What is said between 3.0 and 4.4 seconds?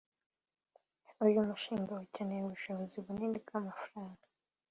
bunini bw’amafaranga